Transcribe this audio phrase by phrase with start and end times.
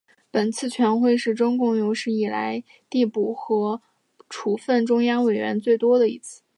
[0.31, 3.83] 本次全会是中共有史以来递补和
[4.29, 6.41] 处分中央委员最多的一次。